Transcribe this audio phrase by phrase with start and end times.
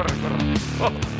[0.00, 1.19] Bueno,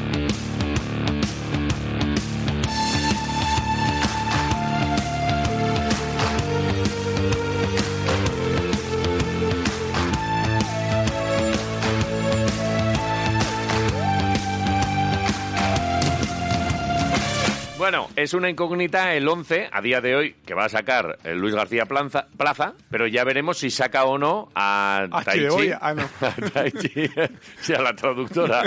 [18.22, 21.54] es una incógnita el 11 a día de hoy que va a sacar el Luis
[21.54, 25.70] García Plaza, Plaza, pero ya veremos si saca o no a Ah, Taichi.
[25.80, 26.02] Ah, no.
[26.20, 26.90] A Taichi,
[27.60, 28.62] sí, a la traductora,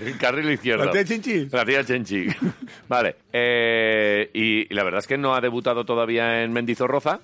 [0.00, 0.84] el carril izquierdo.
[0.86, 1.48] ¿La tía Chinchi?
[1.50, 2.26] La tía Chenchi.
[2.88, 7.20] Vale, eh, y, y la verdad es que no ha debutado todavía en Mendizorroza.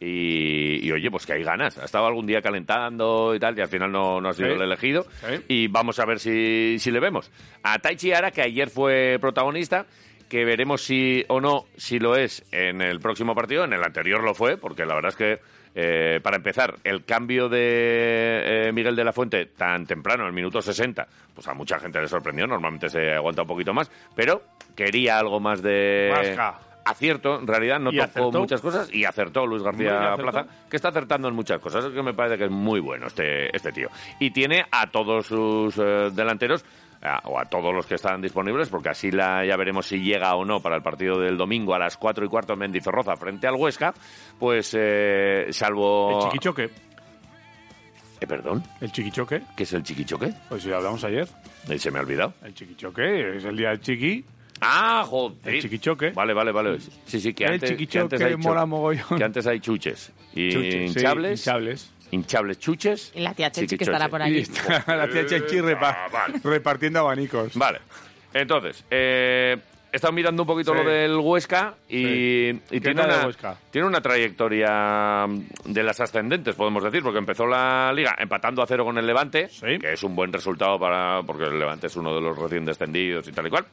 [0.00, 1.78] Y, y, oye, pues que hay ganas.
[1.78, 4.54] Ha estado algún día calentando y tal, y al final no, no ha sido Sí.
[4.56, 5.06] el elegido.
[5.26, 5.44] Sí.
[5.48, 7.30] Y vamos a ver si, si le vemos.
[7.62, 9.86] A Taichi Ara, que ayer fue protagonista,
[10.34, 13.62] que veremos si o no, si lo es en el próximo partido.
[13.62, 15.38] En el anterior lo fue, porque la verdad es que,
[15.76, 20.34] eh, para empezar, el cambio de eh, Miguel de la Fuente tan temprano, en el
[20.34, 22.48] minuto 60, pues a mucha gente le sorprendió.
[22.48, 24.42] Normalmente se aguanta un poquito más, pero
[24.74, 26.10] quería algo más de.
[26.12, 26.58] Vasca.
[26.84, 28.40] Acierto, en realidad no tocó acertó.
[28.40, 30.30] muchas cosas y acertó Luis García acertó.
[30.30, 33.56] Plaza, que está acertando en muchas cosas, que me parece que es muy bueno este,
[33.56, 33.88] este tío.
[34.18, 36.62] Y tiene a todos sus eh, delanteros,
[37.04, 40.34] a- o a todos los que están disponibles, porque así la, ya veremos si llega
[40.34, 43.46] o no para el partido del domingo a las 4 y cuarto en Mendizorroza frente
[43.46, 43.92] al Huesca,
[44.38, 46.18] pues eh, salvo...
[46.18, 46.70] El chiquichoque.
[48.20, 49.42] Eh, perdón, El chiquichoque.
[49.56, 50.32] ¿qué es el chiquichoque?
[50.48, 51.28] Pues si lo hablamos ayer.
[51.68, 52.34] Eh, Se me ha olvidado.
[52.42, 54.24] El chiquichoque es el día del chiqui.
[54.60, 55.54] Ah, joder.
[55.56, 56.10] El chiquichoque.
[56.10, 56.78] Vale, vale, vale.
[57.06, 59.18] Sí, sí, que El antes, que antes hay mola mogollón.
[59.18, 60.12] Que antes hay chuches.
[60.32, 61.93] Y Chuches, sí, hinchables.
[62.14, 62.58] Hinchables.
[62.58, 63.12] chuches.
[63.14, 66.40] Y la tía Chechi que estará por está la tía Chenchi repa- Ah, vale.
[66.42, 67.54] repartiendo abanicos.
[67.56, 67.80] Vale.
[68.32, 69.56] Entonces, eh,
[69.92, 70.78] he estado mirando un poquito Sí.
[70.82, 72.48] lo del Huesca y, Sí.
[72.48, 73.56] y ¿Qué tiene, tal el una, Huesca?
[73.70, 75.26] tiene una trayectoria
[75.64, 79.48] de las ascendentes, podemos decir, porque empezó la liga empatando a cero con el Levante,
[79.48, 79.78] Sí.
[79.80, 83.28] que es un buen resultado para porque el Levante es uno de los recién descendidos
[83.28, 83.66] y tal y cual.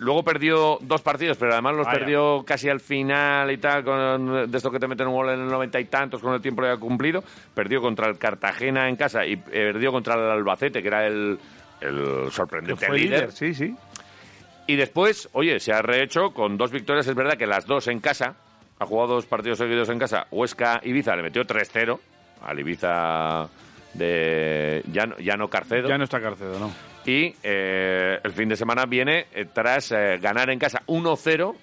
[0.00, 1.98] Luego perdió dos partidos, pero además los Vaya.
[1.98, 5.40] perdió casi al final y tal, con, de esto que te meten un gol en
[5.40, 7.22] el noventa y tantos con el tiempo ya cumplido.
[7.54, 11.38] Perdió contra el Cartagena en casa y eh, perdió contra el Albacete, que era el,
[11.80, 13.10] el Que sorprendente fue líder.
[13.20, 13.74] líder, sí, sí.
[14.66, 17.06] Y después, oye, se ha rehecho con dos victorias.
[17.06, 18.36] Es verdad que las dos en casa.
[18.78, 20.26] Ha jugado dos partidos seguidos en casa.
[20.30, 21.98] Huesca Ibiza le metió 3-0
[22.42, 23.48] al Ibiza
[23.94, 25.88] de Llano, Llano Carcedo.
[25.88, 26.70] Ya no está Carcedo, ¿no?
[27.06, 31.54] Y eh, el fin de semana viene eh, tras eh, ganar en casa 1-0.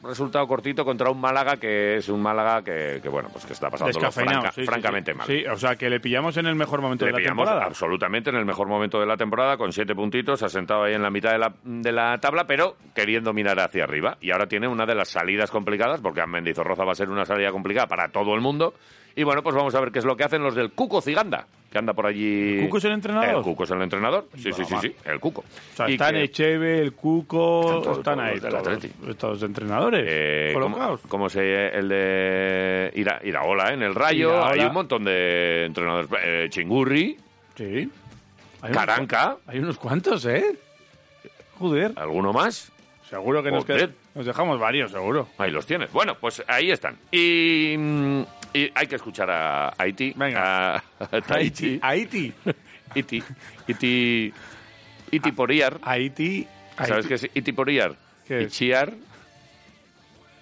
[0.00, 3.68] Resultado cortito contra un Málaga que es un Málaga que, que, bueno, pues que está
[3.68, 4.42] pasando Descafeinado.
[4.52, 5.18] sí, sí, francamente sí.
[5.18, 5.26] mal.
[5.26, 7.66] Sí, o sea, que le pillamos en el mejor momento Le de la pillamos temporada.
[7.66, 11.10] absolutamente en el mejor momento de la temporada, con siete puntitos, asentado ahí en la
[11.10, 14.16] mitad de la, de la tabla, pero queriendo mirar hacia arriba.
[14.20, 17.24] Y ahora tiene una de las salidas complicadas, porque a Mendizorroza va a ser una
[17.24, 18.74] salida complicada para todo el mundo.
[19.18, 21.44] Y bueno, pues vamos a ver qué es lo que hacen los del Cuco Ciganda,
[21.72, 22.58] que anda por allí.
[22.58, 23.28] ¿El Cuco es el entrenador?
[23.36, 24.28] El Cuco es el entrenador.
[24.36, 25.40] Sí, sí, sí, sí, el Cuco.
[25.40, 28.90] O sea, están que- Echeve, el Cuco, Están todos- están todos ahí todos, Atleti.
[29.10, 31.00] estos entrenadores eh, ¿cómo, colocados.
[31.08, 34.28] cómo se el de Ira, Iraola en el Rayo?
[34.30, 34.50] Iraola.
[34.52, 36.08] Hay un montón de entrenadores.
[36.24, 37.16] Eh, Chingurri,
[37.56, 37.90] Sí.
[38.62, 40.44] Hay Caranca, Hay unos cuantos, ¿eh?
[41.58, 41.92] Joder.
[41.96, 42.70] ¿alguno más?
[43.10, 43.88] Seguro que nos, Joder.
[43.90, 45.28] qued- nos dejamos varios, seguro.
[45.38, 45.90] Ahí los tienes.
[45.92, 46.96] Bueno, pues ahí están.
[47.10, 48.22] Y, mm,
[48.54, 50.12] y hay que escuchar a Haití.
[50.16, 50.76] Venga.
[50.76, 51.78] A, a Tahiti.
[51.82, 52.32] Haití.
[52.94, 53.22] Iti.
[53.66, 54.32] Iti.
[55.10, 55.78] Iti Poriar.
[55.82, 56.46] Haití.
[56.76, 57.08] ¿Sabes Haití.
[57.08, 57.94] qué es Iti Poriar?
[58.26, 58.52] ¿Qué Y es?
[58.52, 58.90] Chiar.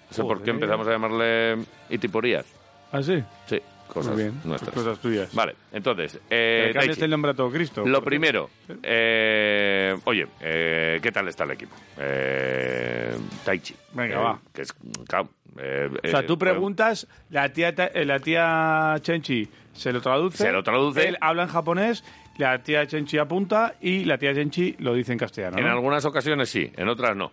[0.09, 1.57] No sé por qué empezamos a llamarle
[1.89, 2.45] Iti Poriar.
[2.91, 3.21] ¿Ah, sí?
[3.47, 4.39] Sí, cosas Muy bien.
[4.43, 4.73] nuestras.
[4.73, 5.33] Cosas tuyas.
[5.33, 6.19] Vale, entonces.
[6.29, 7.85] Eh, antes el nombre a todo Cristo.
[7.85, 8.49] Lo primero,
[8.83, 11.75] eh, oye, eh, ¿qué tal está el equipo?
[11.97, 13.75] Eh, Taichi.
[13.93, 14.39] Venga, Eh, va.
[14.53, 14.73] Que es,
[15.07, 20.37] claro, eh, O sea, eh, tú preguntas, la tía, la tía Chenchi se lo traduce.
[20.43, 21.07] Se lo traduce.
[21.07, 22.03] Él habla en japonés,
[22.37, 25.57] la tía Chenchi apunta y la tía Chenchi lo dice en castellano.
[25.57, 27.31] En algunas ocasiones sí, en otras no.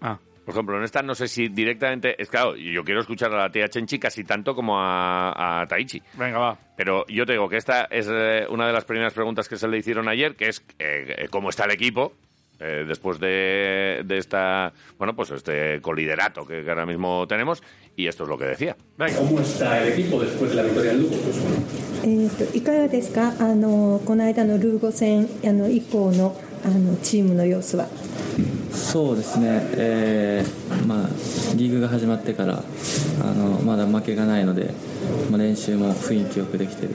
[0.00, 2.20] Ah, por ejemplo, en esta no sé si directamente.
[2.20, 6.02] Es claro, yo quiero escuchar a la tía Chenchi casi tanto como a, a Taichi.
[6.14, 6.58] Venga, va.
[6.76, 9.68] Pero yo te digo que esta es eh, una de las primeras preguntas que se
[9.68, 12.12] le hicieron ayer, que es eh, eh, cómo está el equipo.
[12.60, 17.60] Eh, después de, de, esta bueno pues este coliderato que, ahora mismo tenemos
[17.96, 19.18] y esto es lo que decía Venga.
[19.18, 21.16] ¿Cómo está el equipo después de la victoria en Lugo?
[22.04, 27.88] えっといかがですかあのこの間のルーゴ戦あの以降のあのチームの様子は。
[28.74, 31.08] そうですね、えーまあ、
[31.56, 32.62] リーグが始まってから
[33.22, 34.74] あのまだ負けがないので、
[35.30, 36.90] まあ、練習も雰囲気よくできてる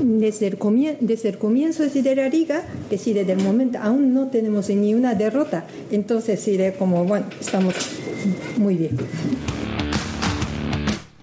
[0.00, 0.56] Desde el,
[1.02, 4.94] desde el comienzo de la liga, que si desde el momento aún no tenemos ni
[4.94, 7.74] una derrota, entonces sí, de como bueno, estamos
[8.56, 8.96] muy bien.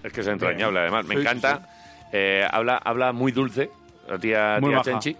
[0.04, 1.04] Es que es entrañable, además.
[1.06, 1.68] Me Sí, encanta.
[2.12, 3.68] Eh, habla, habla muy dulce,
[4.08, 4.82] la tía, Muy tía.
[4.82, 5.16] Chenchi.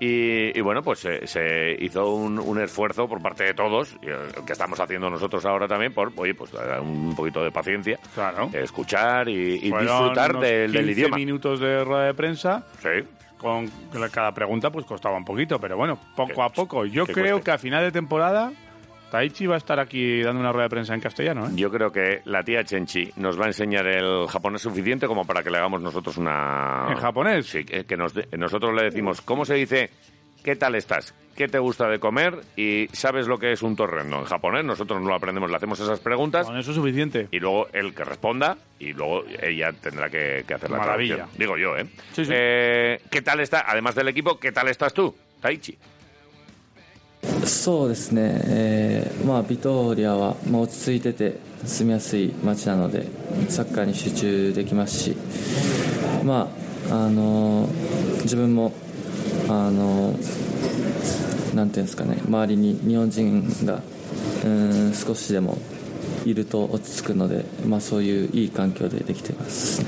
[0.00, 4.44] Y, y bueno, pues eh, se hizo un, un esfuerzo por parte de todos, el
[4.46, 8.48] que estamos haciendo nosotros ahora también, por, oye, pues dar un poquito de paciencia, Claro.
[8.54, 11.16] escuchar y, disfrutar del, del 15 idioma.
[11.16, 12.64] minutos de rueda de prensa.
[12.80, 12.88] Sí.
[13.36, 13.70] Con
[14.10, 16.84] cada pregunta pues costaba un poquito, pero bueno, poco a poco.
[16.86, 17.44] Yo creo cueste.
[17.44, 18.52] que a final de temporada
[19.10, 21.50] Taichi va a estar aquí dando una rueda de prensa en castellano, ¿eh?
[21.54, 25.42] Yo creo que la tía Chenchi nos va a enseñar el japonés suficiente como para
[25.42, 26.86] que le hagamos nosotros una...
[26.90, 27.46] ¿En japonés?
[27.46, 29.90] Sí, que, que nos de- nosotros le decimos, ¿cómo se dice?
[30.44, 31.14] ¿Qué tal estás?
[31.36, 32.34] ¿Qué te gusta de comer?
[32.56, 34.20] Y ¿sabes lo que es un torreno?
[34.20, 37.28] En japonés nosotros no lo aprendemos, le hacemos esas preguntas Con eso es suficiente.
[37.30, 41.16] y luego él que responda y luego ella tendrá que, que hacer la Maravilla.
[41.16, 41.38] traducción.
[41.38, 41.86] Digo yo, ¿eh?
[42.12, 42.32] Sí, sí.
[42.34, 43.64] Eh, ¿Qué tal está?
[43.66, 45.76] Además del equipo, ¿qué tal estás tú, Taichi?
[47.50, 53.06] そうですね、えーまあ、ビトーリアは、まあ、落ち着いてて住みやすい街なので
[53.48, 55.16] サッカーに集中できますし、
[56.24, 56.48] ま
[56.90, 57.68] ああの
[58.22, 58.72] 自分も、
[59.48, 60.16] あの
[61.54, 65.58] なんていうんですかね、周りに日本人がうーん少しでも
[66.25, 69.81] いると落ち着くので、まあ、そういういい環境でできています。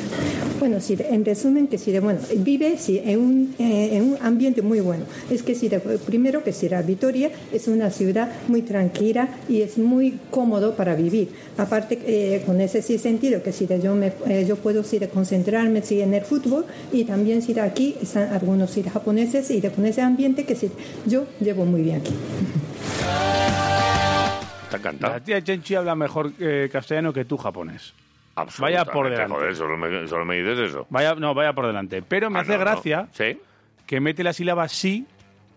[0.59, 4.17] Bueno, sí, en resumen, que sí, de, bueno, vive sí, en, un, eh, en un
[4.21, 5.05] ambiente muy bueno.
[5.29, 9.61] Es que sí, de- primero que sí, la Vitoria es una ciudad muy tranquila y
[9.61, 11.29] es muy cómodo para vivir.
[11.57, 14.97] Aparte, eh, con ese sí sentido, que sí, de yo, me, eh, yo puedo sí,
[14.97, 18.89] de concentrarme sí, en el fútbol y también sí, de aquí están algunos sí, de
[18.89, 20.69] japoneses y de, con ese ambiente que sí,
[21.05, 22.13] yo llevo muy bien aquí.
[24.76, 25.12] Está encantado.
[25.14, 27.94] La tía Chenchi habla mejor eh, castellano que tú japonés.
[28.58, 29.34] Vaya por delante.
[29.34, 30.86] Joder, solo me, solo me dices eso.
[30.90, 32.02] Vaya, no, vaya por delante.
[32.02, 32.64] Pero me Ah, hace no, no.
[32.64, 33.38] gracia Sí,
[33.86, 35.06] que mete la sílaba sí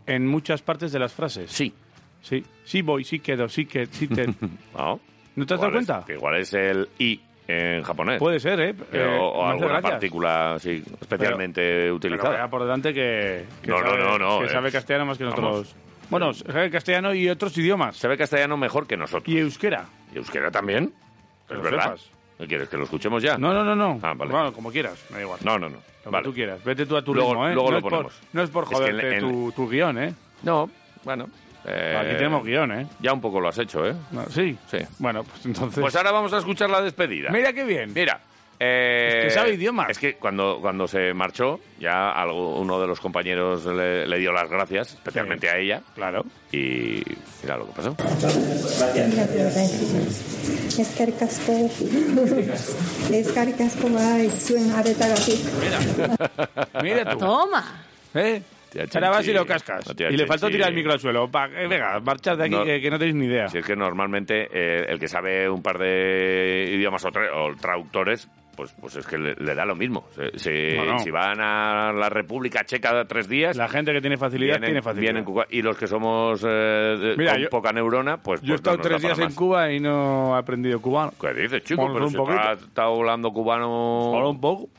[0.05, 1.51] en muchas partes de las frases.
[1.51, 1.73] sí.
[2.21, 4.25] Sí, sí voy, sí quedo, sí que, sí te...
[4.75, 4.99] No.
[5.35, 6.05] ¿No te has dado Igual es- cuenta?
[6.07, 8.17] que igual es el i en japonés.
[8.17, 8.69] Puede ser, ¿eh?
[8.69, 12.29] Eh, Eh, o, hace alguna partícula sí, especialmente Pero utilizada.
[12.31, 14.49] vaya por delante que, que No, sabe, no, no, que eh.
[14.49, 15.75] sabe castellano más que Vamos.
[16.09, 17.97] Bueno, sabe castellano y otros idiomas.
[17.97, 19.27] Sabe castellano mejor que nosotros.
[19.33, 19.85] Y euskera.
[20.13, 20.93] ¿Y euskera también?
[21.47, 21.83] Que Es lo verdad.
[21.83, 22.09] sepas.
[22.37, 22.67] ¿Qué quieres?
[22.69, 23.37] ¿Que lo escuchemos ya?
[23.37, 23.99] No, no, no, no.
[24.03, 24.31] Ah, vale.
[24.31, 25.39] Bueno, como quieras, me da igual.
[25.43, 25.69] no, no.
[25.69, 25.77] no.
[26.05, 26.25] Lo Vale.
[26.25, 26.63] tú quieras.
[26.63, 27.53] Vete tú a tu Luego- ritmo, ¿eh?
[27.55, 28.13] luego no lo es por- ponemos.
[28.33, 30.13] no es por Es que joderte en- tu, tu guion, ¿eh?
[30.43, 30.69] No,
[31.03, 31.27] bueno.
[31.65, 32.87] eh, Aquí tenemos guion, ¿eh?
[32.99, 33.95] Ya un poco lo has hecho, ¿eh?
[34.11, 34.55] No, ¿Sí?
[34.69, 34.77] Sí.
[34.99, 35.81] Bueno, pues entonces...
[35.81, 37.31] Pues ahora vamos a escuchar la despedida.
[37.31, 37.91] Mira qué bien.
[37.95, 38.19] Mira.
[38.59, 39.87] Eh, sabe idioma?
[39.89, 44.93] Es que cuando, cuando se marchó, ya uno de los compañeros le, dio las gracias,
[44.93, 45.81] especialmente a ella.
[45.93, 46.23] Claro.
[46.51, 47.03] Y
[47.43, 47.95] mira lo que pasó.
[55.59, 55.79] Mira.
[56.81, 57.17] Mira tú.
[57.17, 57.85] Toma.
[58.13, 58.41] ¿Eh?
[58.93, 59.85] Ahora vas y lo cascas.
[59.97, 61.29] Y le faltó tirar el micro al suelo.
[61.29, 63.47] Pa, eh, venga, marchad de aquí, que, no tenéis ni idea.
[63.47, 68.27] Si es que normalmente eh, el que sabe un par de idiomas o, o traductores
[68.55, 70.05] pues, pues es que le, le da lo mismo.
[70.35, 70.99] Si, si- Bueno.
[70.99, 74.81] si van a la República Checa tres días, La gente que tiene facilidad vienen, tiene
[74.81, 75.13] facilidad.
[75.25, 78.59] vienen y los que somos eh, Mira, con yo- poca neurona, pues, Yo he pues
[78.59, 79.35] estado tres días en más.
[79.35, 81.13] Cuba y no he aprendido cubano.
[81.19, 81.87] ¿Qué dices, chico?
[81.93, 84.11] Pero un si estás hablando cubano...
[84.11, 84.69] Hola un poco.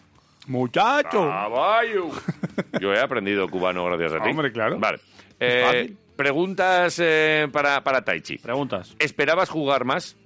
[0.48, 1.26] ¡Muchacho!
[1.28, 2.10] ¡Caballo!
[2.80, 4.30] Yo he aprendido cubano gracias a ti.
[4.30, 4.78] Hombre, claro.
[4.78, 4.98] Vale.
[5.40, 8.38] Eh, preguntas eh, para, para Taichi.
[8.38, 8.94] Preguntas.
[8.98, 10.16] ¿Esperabas jugar más?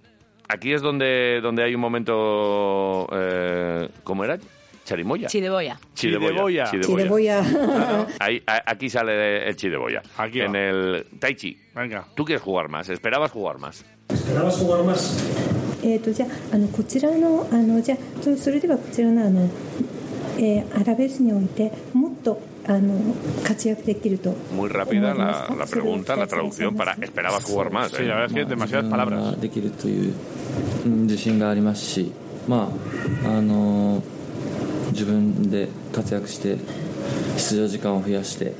[0.50, 3.08] Aquí es donde, donde hay un momento...
[3.12, 4.38] Eh, ¿Cómo era?
[4.84, 5.27] Charimoya.
[5.27, 5.80] Chideboya.
[5.96, 6.68] Chideboya.
[6.68, 7.39] Sí, le voy a.
[8.20, 10.04] Ahí, a- aquí sale el chideboya.
[10.15, 10.46] Aquí va.
[10.46, 11.58] en el Taichi.
[11.74, 12.06] Venga.
[12.15, 12.88] ¿Tú quieres jugar más?
[12.89, 13.84] ¿Esperabas jugar más?
[14.10, 15.18] ¿Esperabas jugar más?
[15.84, 19.48] えっとじゃああのこちらのあのじゃあそそれではこちらのあの、
[20.39, 22.09] えーアラベスにおいても
[24.55, 27.93] Muy rápida la, la, pregunta, la traducción para esperabas jugar más.
[27.95, 27.97] ¿eh?
[27.99, 29.37] Sí, la verdad es que demasiadas palabras.
[32.49, 32.69] ま
[33.25, 34.03] ああの
[34.93, 36.57] 自分で活躍して
[37.38, 38.54] 出場時間を増やして、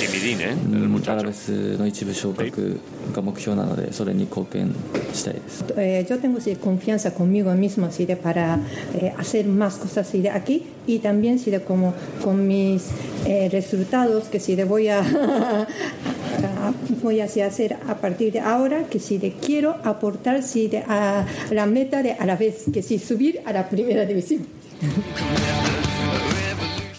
[0.00, 0.54] Timidín, ¿eh?
[0.54, 1.26] う El んアラ muchacho.
[1.26, 2.78] ベスの一部昇格
[3.12, 4.72] が目標なのでそれに貢献
[5.12, 5.64] したいです。
[5.76, 8.60] Eh, yo tengo sí, confianza conmigo mismo sí, de, para
[8.94, 12.84] eh, hacer más cosas sí, de aquí y también sí, de como con mis
[13.26, 15.66] eh, resultados que sí de voy a, a-
[17.02, 20.78] voy a sí, hacer a partir de ahora que sí de quiero aportar sí, de,
[20.86, 24.46] a la meta de a la vez que sí subir a la primera división.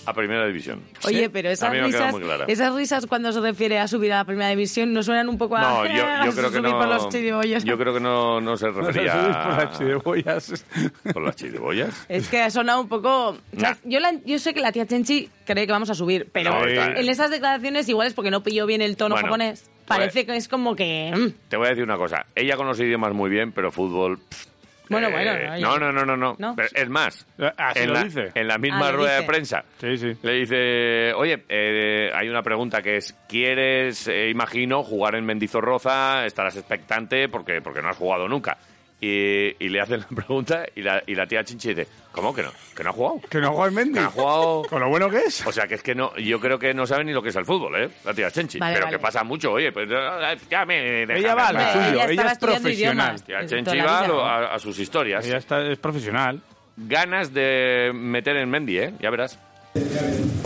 [0.06, 0.80] a Primera División.
[1.04, 2.14] Oye, pero A esas risas,
[2.48, 5.56] esas risas cuando se refiere a subir a la primera división no suenan un poco
[5.56, 7.08] a, No, yo, yo a creo que subir por los no.
[7.10, 7.64] chiribollos?
[7.64, 10.64] Yo creo que no, no se refería por las a- chidebollas.
[11.12, 12.06] por las chiribollas.
[12.08, 13.28] Es que ha sonado un poco...
[13.30, 13.76] o sea, Nah.
[13.84, 16.66] yo, la- yo sé que la tía Chenchi cree que vamos a subir, pero No,
[16.66, 19.70] en esas declaraciones igual es porque no pilló bien el tono Bueno, japonés.
[19.86, 21.12] Parece que es como que...
[21.16, 22.26] mm, Te voy a decir una cosa.
[22.34, 24.18] Ella con los idiomas muy bien, pero fútbol.
[24.18, 24.46] pff,
[24.88, 25.58] Bueno, eh, bueno.
[25.60, 26.36] No, no, no, no.
[26.38, 26.56] no.
[26.74, 27.26] Es más.
[27.56, 28.30] Así en lo la, dice.
[28.34, 29.26] En la misma Ah, lo rueda de dice.
[29.32, 29.64] prensa.
[29.80, 30.12] Sí, sí.
[30.22, 36.24] Le dice, oye, eh, hay una pregunta que es, ¿quieres, eh, imagino, jugar en Mendizorroza?
[36.26, 38.56] Estarás expectante porque, porque no has jugado nunca.
[38.98, 42.42] Y, y le hacen la pregunta y la, y la tía Chinchi dice, ¿cómo que
[42.42, 42.50] no?
[42.74, 43.20] ¿Que no ha jugado?
[43.28, 43.92] Que no juega en Mendy.
[43.94, 44.62] Que no ha jugado...
[44.70, 45.46] Con lo bueno que es.
[45.46, 47.36] O sea, que es que no, yo creo que no sabe ni lo que es
[47.36, 47.90] el fútbol, ¿eh?
[48.06, 48.58] La tía Chenchi.
[48.58, 48.96] Vale, pero vale.
[48.96, 51.06] que pasa mucho, oye, pues eh, ya me...
[51.06, 53.16] déjame Ella va a lo suyo, ella es profesional.
[53.28, 53.64] idiomas.
[53.64, 55.26] Tía la va a- a sus historias.
[55.26, 56.40] Ella está, es profesional.
[56.78, 58.94] Ganas de meter en Mendy, ¿eh?
[59.00, 59.38] Ya verás.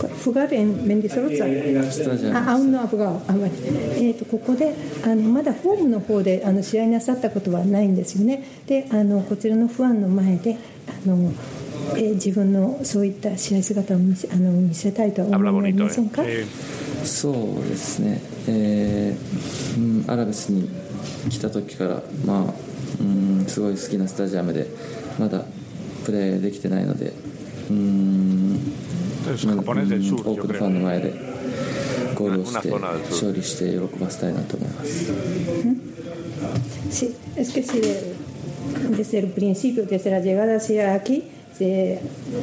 [0.01, 8.43] これフガレンメンディソロッツァスタジアムあアウンのアフガオあまりえー、とここであのまだホームの方であの試合なさったことはないんですよね。
[8.65, 11.31] であのこちらのファンの前であの、
[11.95, 16.45] えー自分のそういった試合姿を見せあの見せたいとは思いませんか、Eh,
[17.03, 20.69] そうですね、えーうん、アラベスに
[21.29, 22.53] 来た時から、まあ
[22.99, 24.67] うん、すごい好きなスタジアムで
[25.19, 25.43] まだ
[26.05, 27.13] プレーできてないので
[27.71, 28.20] うん、
[29.21, 31.13] 多くのフ.ァンの前で
[32.15, 35.11] ゴールをして.勝利して喜ばせたいなと思います。
[36.89, 38.13] Sí, es que si de-
[38.97, 41.23] desde el principio, desde la llegada hacia aquí,
[41.59, 41.99] de,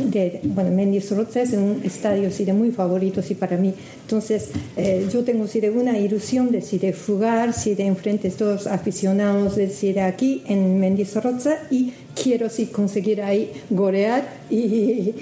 [0.07, 3.75] de- bueno, Mendy Sorotza es un estadio sí, de muy favorito sí, para mí.
[4.03, 8.29] Entonces, eh, yo tengo sí, de una ilusión de, sí, de jugar, sí, de enfrente
[8.29, 14.27] a estos aficionados de, sí, de aquí en Sorotza y quiero sí, conseguir ahí golear
[14.51, 15.15] y,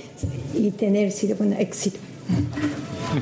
[0.55, 1.99] y tener sí, de buen éxito.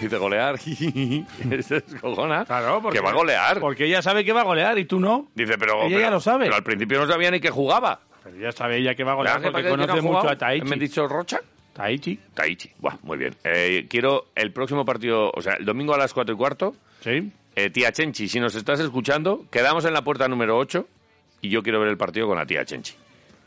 [0.00, 0.58] Dice golear.
[0.60, 2.44] Se descojona.
[2.44, 3.60] Claro, porque, Que va a golear.
[3.60, 5.28] Porque ella sabe que va a golear y tú no.
[5.34, 5.80] Dice, pero.
[5.82, 6.44] Ella pero- ya lo sabe.
[6.44, 8.00] Pero al principio no sabía ni que jugaba.
[8.30, 10.02] Pero ya sabe ella que va a ¿Verdad golear que porque para que conoce no
[10.02, 10.28] mucho jugado?
[10.30, 10.64] a Taichi.
[10.66, 11.40] ¿Me han dicho Rocha?
[11.72, 12.70] Taichi, Taichi.
[12.78, 13.34] Buah, muy bien.
[13.44, 16.74] Eh, quiero el próximo partido, o sea, el domingo a las 4 y cuarto.
[17.00, 17.30] sí.
[17.56, 20.86] Eh, tía Chenchi, si nos estás escuchando, quedamos en la puerta número 8
[21.40, 22.94] y yo quiero ver el partido con la tía Chenchi.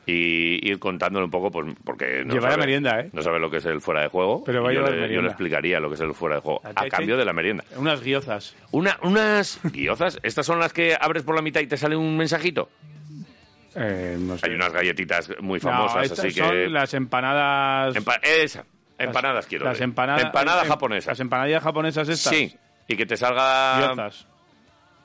[0.06, 3.10] Y ir contándole un poco, pues, porque no Llevará sabe, merienda, ¿eh?
[3.14, 4.44] no sabe lo que es el fuera de juego.
[4.44, 6.60] Pero va yo, llevar le, yo le explicaría lo que es el fuera de juego,
[6.64, 7.64] La a cambio de la merienda.
[7.78, 8.54] Unas guiozas.
[8.72, 12.18] Una, unas guiozas, estas son las que abres por la mitad y te sale un
[12.18, 12.68] mensajito.
[13.76, 14.48] Eh, no sé.
[14.48, 16.68] Hay unas galletitas muy No, famosas, estas así que...
[16.70, 17.96] las empanadas.
[17.96, 20.24] Empa- esa, las- empanadas quiero Las empanadas.
[20.24, 21.08] Empanadas em- japonesas.
[21.08, 22.34] Las empanadillas japonesas estas.
[22.36, 22.56] Sí,
[22.88, 23.78] y que te salga...
[23.80, 24.28] Guiozas.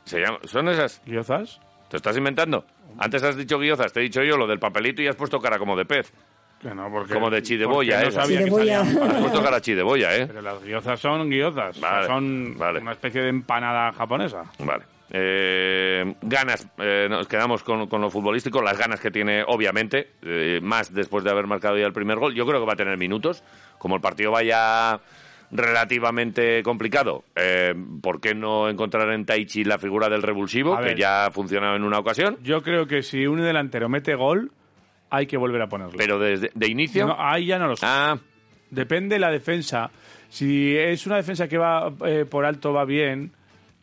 [0.05, 1.01] Se llama- ¿Son esas?
[1.07, 1.61] ¿Guiozas?
[1.91, 2.65] ¿Te estás inventando?
[2.99, 5.59] Antes has dicho guiozas, te he dicho yo lo del papelito y has puesto cara
[5.59, 6.13] como de pez.
[6.61, 8.17] Que no, porque, Como de chideboya, porque ¿eh?
[8.17, 8.73] No sabía que.
[8.75, 10.27] Has puesto cara chideboya, ¿eh?
[10.27, 11.77] Pero las guiozas son guiozas.
[11.77, 12.81] o sea, Vale, son vale.
[12.81, 14.45] una especie de empanada japonesa.
[14.61, 14.85] Vale.
[15.11, 20.61] Eh, ganas, eh, nos quedamos con, con lo futbolístico, las ganas que tiene, obviamente, eh,
[20.63, 22.35] más después de haber marcado ya el primer gol.
[22.35, 23.43] Yo creo que va a tener minutos.
[23.79, 25.01] Como el partido vaya
[25.53, 30.89] relativamente complicado, eh, ¿por qué no encontrar en Taichi la figura del revulsivo, A que
[30.89, 30.99] ver.
[30.99, 32.39] ya ha funcionado en una ocasión?
[32.43, 34.51] Yo creo que si un delantero mete gol,
[35.11, 35.95] hay que volver a ponerlo.
[35.97, 37.07] Pero desde de inicio...
[37.07, 37.87] No, ahí ya no lo sé.
[37.89, 38.19] Ah,
[38.71, 39.91] Depende la defensa.
[40.29, 41.93] Si es una defensa que va
[42.29, 43.31] por alto, va bien.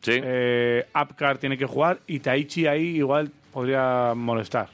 [0.04, 0.20] Sí.
[0.22, 4.68] Eh, Apcar tiene que jugar y Taichi ahí igual podría molestar.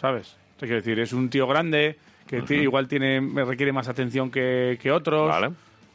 [0.00, 0.36] ¿Sabes?
[0.58, 4.92] Te quiero decir, es un tío grande que igual tiene requiere más atención que, que
[4.92, 5.28] otros.
[5.28, 5.50] Vale.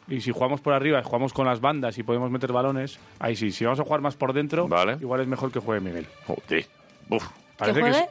[0.08, 3.52] Y si jugamos por arriba, jugamos con las bandas y podemos meter balones, ahí sí.
[3.52, 4.98] Si vamos a jugar más por dentro, Vale.
[5.00, 6.08] igual es mejor que juegue Miguel.
[6.28, 6.66] Joder.
[7.10, 7.26] Uf.
[7.58, 7.96] Parece juegue?
[7.98, 8.04] sí.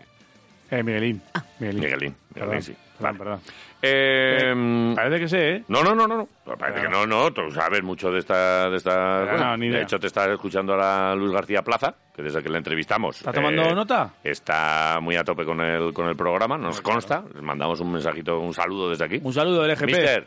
[0.71, 1.21] Eh, Miguelín.
[1.59, 1.83] Miguelín.
[1.83, 2.15] Miguelín.
[2.33, 2.77] Perdón, Miguelín, sí.
[3.03, 3.19] Vale.
[3.19, 3.41] perdón.
[3.83, 5.65] Eh, Parece que sé, ¿eh?
[5.69, 6.29] No, no, no, no.
[6.47, 6.57] no.
[6.57, 7.33] Parece que no, no.
[7.33, 8.71] Tú sabes mucho de esta...
[8.71, 12.23] De, esta No, no, ni de hecho, te está escuchando ahora Luis García Plaza, que
[12.23, 13.17] desde que le entrevistamos...
[13.17, 14.13] ¿Está tomando eh, nota?
[14.23, 17.25] Está muy a tope con el, con el programa, nos consta.
[17.35, 19.21] Les mandamos un mensajito, un saludo desde aquí.
[19.23, 19.87] Un saludo LGP.
[19.87, 20.27] Mister,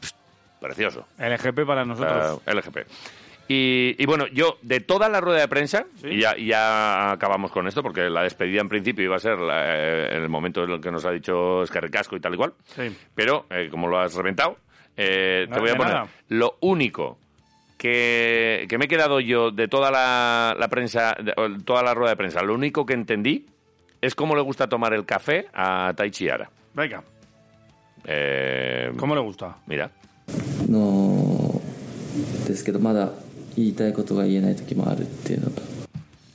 [0.00, 0.16] pst,
[0.60, 1.06] precioso.
[1.18, 2.42] LGP para nosotros.
[2.44, 2.78] Ah, LGP.
[3.47, 6.07] Y, y bueno, yo de toda la rueda de prensa, Sí.
[6.07, 9.37] y ya, y ya acabamos con esto, porque la despedida en principio iba a ser
[9.37, 12.37] la- eh, en el momento en el que nos ha dicho Escarricasco y tal y
[12.37, 12.95] cual, Sí.
[13.13, 14.57] pero eh, como lo has reventado,
[14.95, 16.07] eh, No, te voy a de poner nada.
[16.29, 17.17] lo único
[17.77, 21.93] que, que me he quedado yo de toda la, la prensa, de- o toda la
[21.93, 23.45] rueda de prensa, lo único que entendí
[24.01, 26.49] es cómo le gusta tomar el café a Taichi Ara.
[26.73, 27.03] Venga,
[28.05, 29.57] Eh, ¿cómo le gusta?
[29.67, 29.89] Mira,
[30.69, 31.61] の
[32.47, 33.11] ですけどまだ
[33.57, 35.61] 言いたいことが言えない時もあるっていうのと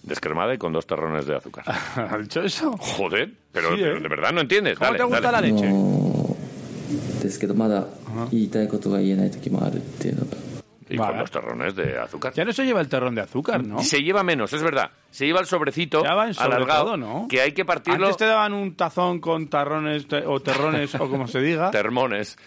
[0.05, 1.65] descremada y con dos terrones de azúcar.
[1.67, 2.73] ¿Ha dicho eso?
[2.79, 4.00] Joder, pero, Sí, pero ¿eh?
[4.00, 4.79] de verdad no entiendes.
[4.79, 5.49] ¿Cómo Dale, te gusta dale.
[5.53, 5.69] la leche?
[5.71, 6.37] の
[7.23, 7.87] ですけどまだ
[8.31, 10.37] 言いたいことが言えない時もあるっていうのが
[10.91, 11.11] Y Vale.
[11.12, 12.33] con los terrones de azúcar.
[12.33, 13.83] Ya no se lleva el terrón de azúcar, ¿no?
[13.83, 14.91] Se lleva menos, es verdad.
[15.11, 17.27] Se lleva el sobrecito Ya va en sobre alargado, todo, ¿no?
[17.29, 18.07] que hay que partirlo...
[18.07, 22.38] Antes te daban un tazón con tarrones te- o terrones o como se diga Termones.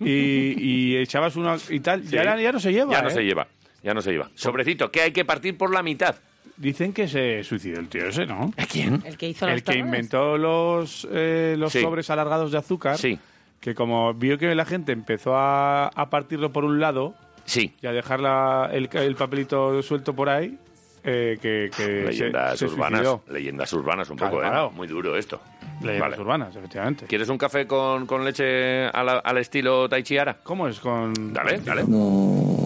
[0.00, 2.02] y, y echabas uno y tal.
[2.02, 2.10] Sí.
[2.10, 2.90] Ya, ahora- ya no se lleva.
[2.92, 3.12] Ya no ¿eh?
[3.12, 3.46] se lleva.
[3.85, 4.29] Ya no se lleva.
[4.35, 6.15] Sobrecito, que hay que partir por la mitad.
[6.57, 8.51] Dicen que se suicidó el tío ese, ¿no?
[8.57, 9.01] ¿A quién?
[9.05, 9.85] El que hizo los El que terrones.
[9.85, 11.81] inventó los, eh, los Sí.
[11.81, 12.97] sobres alargados de azúcar.
[12.97, 13.19] Sí.
[13.61, 17.13] Que como vio que la gente empezó a, a partirlo por un lado
[17.45, 17.73] Sí.
[17.81, 20.57] y a dejar la- el, el papelito suelto por ahí,
[21.03, 23.01] eh, que, que Leyendas se, urbanas.
[23.01, 23.23] suicidó.
[23.31, 24.47] Leyendas urbanas un Claro, poco, ¿eh?
[24.49, 24.71] claro.
[24.71, 25.39] Muy duro esto.
[25.81, 26.21] Leyendas Vale.
[26.21, 27.05] urbanas, efectivamente.
[27.05, 30.37] ¿Quieres un café con, con leche a la- al estilo Taichiara?
[30.41, 31.33] ¿Cómo es con...?
[31.33, 31.81] Dale, dale.
[31.81, 32.64] あの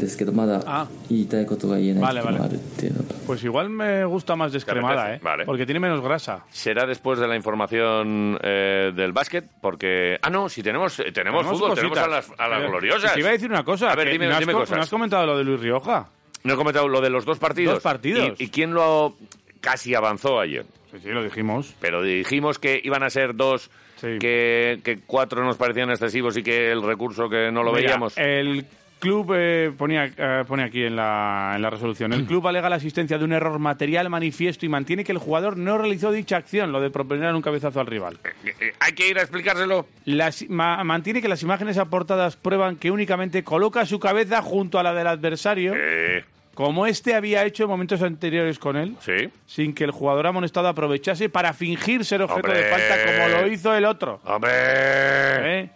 [0.00, 5.20] ですけどまだあ言いたいことが言えない時もあるっていうのが Pues igual me gusta más descremada, ¿eh?
[5.22, 5.46] Vale.
[5.46, 6.44] Porque tiene menos grasa.
[6.50, 10.18] Será después de la información eh, del básquet, porque...
[10.20, 13.14] Ah, no, si tenemos, eh, tenemos, fútbol, tenemos a las, a las Eh, gloriosas.
[13.14, 13.90] Te iba a decir una cosa.
[13.90, 14.76] A ver, que dime, no has dime co- cosas.
[14.76, 16.06] No has comentado lo de Luis Rioja.
[16.42, 17.74] No he comentado lo de los dos partidos.
[17.76, 18.38] Dos partidos.
[18.38, 19.14] ¿Y, y quién lo
[19.62, 20.66] casi avanzó ayer?
[20.92, 21.74] Sí, sí, lo dijimos.
[21.80, 24.18] Pero dijimos que iban a ser dos, Sí.
[24.20, 28.18] que, que cuatro nos parecían excesivos y que el recurso que no lo Mira, veíamos.
[28.18, 28.66] El
[28.99, 32.13] club eh, ponía, eh, pone aquí en la, en la resolución.
[32.13, 35.57] El club alega la existencia de un error material manifiesto y mantiene que el jugador
[35.57, 38.19] no realizó dicha acción, lo de proponer un cabezazo al rival.
[38.43, 39.87] Eh, eh, Hay que ir a explicárselo.
[40.05, 44.83] Las- ma- mantiene que las imágenes aportadas prueban que únicamente coloca su cabeza junto a
[44.83, 49.29] la del adversario, Eh, como este había hecho en momentos anteriores con él, sí.
[49.45, 52.69] sin que el jugador amonestado aprovechase para fingir ser objeto de Hombre.
[52.69, 54.19] falta como lo hizo el otro.
[54.25, 55.69] ¡Hombre!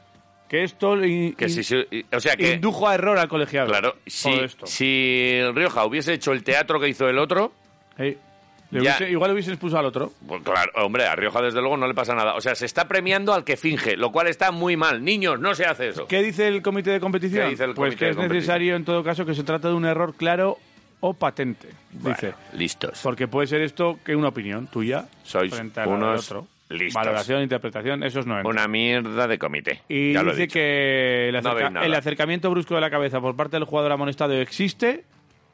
[0.54, 1.62] Que esto in- Que si,
[2.14, 2.54] o sea que...
[2.54, 3.70] indujo a error al colegiado.
[3.70, 4.68] Claro, si, esto.
[4.68, 7.52] si Rioja hubiese hecho el teatro que hizo el otro,
[7.98, 8.18] le
[8.72, 10.12] hubiese- igual le hubiesen expulsado al otro.
[10.28, 12.36] pues claro, hombre, a Rioja desde luego no le pasa nada.
[12.36, 15.04] O sea, se está premiando al que finge, lo cual está muy mal.
[15.04, 16.06] Niños, no se hace eso.
[16.06, 17.46] ¿Qué dice el comité de competición?
[17.46, 19.86] ¿Qué dice el pues que es necesario en todo caso que se trata de un
[19.86, 20.60] error claro
[21.00, 22.36] o patente, dice.
[22.54, 23.00] Listos.
[23.02, 25.52] Porque puede ser esto que una opinión tuya Sois
[25.88, 26.48] unos otro.
[26.70, 26.94] Listos.
[26.94, 28.52] Valoración, interpretación, esos no entran.
[28.56, 29.82] Una mierda de comité.
[29.90, 30.54] Y Ya lo he dice dicho.
[30.54, 35.04] que el, acerca- acercamiento brusco de la cabeza por parte del jugador amonestado existe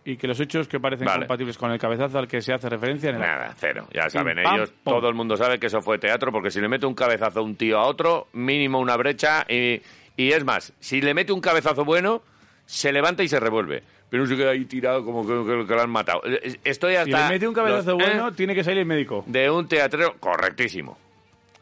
[0.05, 1.19] y que los hechos que parecen Vale.
[1.21, 3.85] compatibles con el cabezazo al que se hace referencia en el Nada, cero.
[3.93, 6.85] Ya saben ellos, todo el mundo sabe que eso fue teatro, porque si le mete
[6.85, 9.45] un cabezazo a un tío a otro, mínimo una brecha.
[9.49, 9.81] Y,
[10.15, 12.21] y es más, si le mete un cabezazo bueno,
[12.65, 13.83] se levanta y se revuelve.
[14.09, 16.21] Pero no se queda ahí tirado como que, que- que lo han matado.
[16.25, 17.05] Eh, Estoy hasta.
[17.17, 18.31] Si le mete un cabezazo los- bueno, ¿eh?
[18.35, 19.23] tiene que salir el médico.
[19.27, 20.97] de un teatrero correctísimo.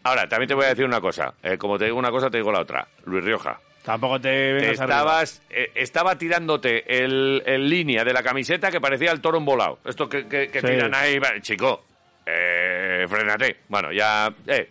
[0.03, 1.33] Ahora, también te voy a decir una cosa.
[1.43, 2.87] Eh, como te digo una cosa, te digo la otra.
[3.05, 3.59] Luis Rioja.
[3.83, 4.97] Tampoco te Te vengas arriba.
[4.97, 9.79] estabas, eh, estaba tirándote el, el línea de la camiseta que parecía el toro volado.
[9.85, 10.67] Esto que, que- que Sí.
[10.67, 11.83] tiran ahí, chico,
[12.25, 13.57] eh, frénate.
[13.69, 14.69] Bueno, ya, eh,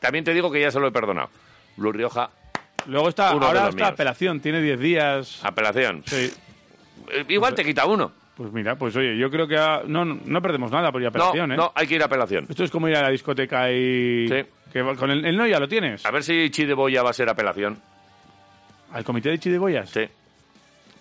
[0.00, 1.30] también te digo que ya se lo he perdonado.
[1.76, 2.30] Luis Rioja,
[2.86, 3.88] Luego está, ahora está míos.
[3.88, 5.40] apelación, tiene 10 días.
[5.44, 6.02] apelación.
[6.06, 6.32] Sí.
[7.12, 8.12] Eh, Igual te quita uno.
[8.36, 11.10] Pues mira, pues oye, yo creo que ah, no, no perdemos nada por ir a
[11.10, 11.56] No, apelación, ¿eh?
[11.56, 12.46] no, hay que ir a apelación.
[12.48, 14.26] Esto es como ir a la discoteca y...
[14.28, 14.44] Sí.
[14.72, 16.04] Que va- con el, el no ya lo tienes.
[16.04, 17.78] A ver si Chideboya va a ser apelación.
[18.92, 19.88] ¿Al comité de Chidebollas?
[19.90, 20.00] Sí.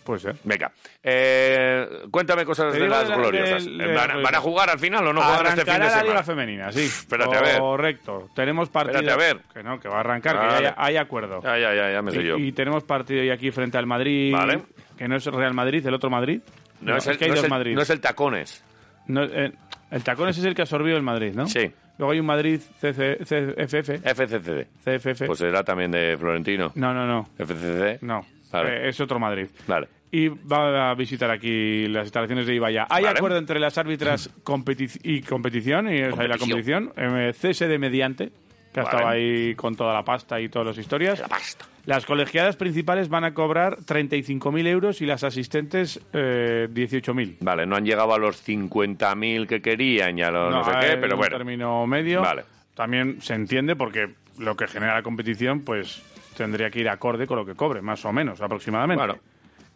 [0.03, 0.36] Pues ser.
[0.43, 0.69] Venga,
[1.01, 3.63] eh, cuéntame cosas Te de digo las de la- gloriosas.
[3.65, 5.77] del- Eh, del- ¿Van, van a jugar al final o no juegan este fin Arrancará
[5.77, 6.10] de la semana?
[6.10, 6.82] Liga Femenina, sí.
[6.82, 7.60] Espérate, a ver.
[7.60, 8.29] Correcto.
[8.36, 8.99] Tenemos partido...
[8.99, 9.41] Espérate, a ver.
[9.53, 10.58] Que no, que va a arrancar, Vale.
[10.58, 11.41] que ya hay, hay acuerdo.
[11.41, 12.38] Ya, ya, ya, ya me sé yo.
[12.38, 14.62] Y, y tenemos partido hoy aquí frente al Madrid, Vale.
[14.97, 16.41] Que no es Real Madrid, el otro Madrid.
[16.82, 17.75] No, es el, que hay no es dos el- Madrid.
[17.75, 18.63] no es el Tacones.
[19.08, 19.51] No, eh,
[19.91, 21.47] el Tacones es el que absorbió el Madrid, ¿no?
[21.47, 21.71] Sí.
[21.97, 24.01] Luego hay un Madrid CC, CFF.
[24.03, 24.67] FCCD.
[24.84, 25.25] CFF.
[25.27, 26.71] Pues será también de Florentino.
[26.75, 27.29] no, no, no.
[27.38, 27.99] FCCD.
[28.01, 28.25] No.
[28.51, 28.86] Vale.
[28.86, 29.47] Eh, es otro Madrid.
[29.67, 29.88] Vale.
[30.12, 32.86] Y va a visitar aquí las instalaciones de Ibaya.
[32.89, 33.17] Hay Vale.
[33.17, 36.86] acuerdo entre las árbitras competi- y competición, y o sea, y la Competición.
[36.89, 37.19] competición.
[37.19, 38.32] eh, CSD mediante,
[38.74, 38.96] que ha Vale.
[38.98, 41.20] estado ahí con toda la pasta y todas las historias.
[41.20, 41.66] La pasta.
[41.86, 47.38] Las colegiadas principales van a cobrar 35.000 euros y las asistentes eh, 18.000.
[47.42, 50.98] Vale, no han llegado a los 50.000 que querían y a los no, sé qué,
[50.98, 51.38] pero bueno.
[51.38, 52.22] término medio.
[52.22, 52.44] Vale.
[52.74, 54.10] También se entiende porque
[54.40, 56.02] lo que genera la competición, pues
[56.38, 59.04] tendría que ir acorde con lo que cobre, más o menos, aproximadamente.
[59.06, 59.20] Bueno.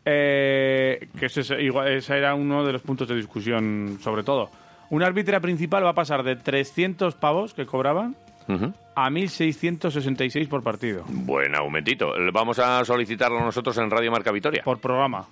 [0.06, 4.50] Eh, que ese, es- igual, ese era uno de los puntos de discusión, sobre todo.
[4.90, 8.16] Una árbitra principal va a pasar de 300 pavos que cobraban
[8.48, 8.74] Ujú.
[8.96, 12.12] a 1.666 por partido, Buen aumentito.
[12.34, 14.64] Vamos a solicitarlo nosotros en Radio Marca Vitoria.
[14.64, 15.26] por programa.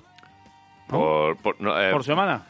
[0.87, 2.43] Por, por- no, eh, ¿Por semana?